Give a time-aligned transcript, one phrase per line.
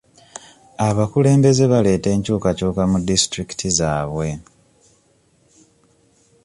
[0.87, 4.29] Abakulembeze baleeta enkyukakyuka mu disitulikiti zaabwe.